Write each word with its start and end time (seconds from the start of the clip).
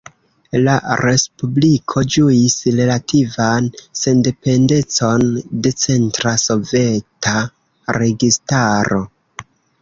La 0.67 0.71
respubliko 0.99 2.01
ĝuis 2.15 2.55
relativan 2.79 3.67
sendependecon 4.05 5.27
de 5.67 5.73
centra 5.83 6.33
Soveta 6.47 7.37
registaro. 8.01 9.01